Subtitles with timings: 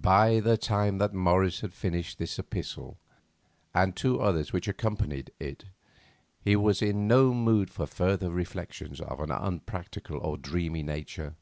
[0.00, 2.98] By the time that Morris had finished this epistle,
[3.72, 5.66] and two others which accompanied it,
[6.40, 11.36] he was in no mood for further reflections of an unpractical or dreamy nature.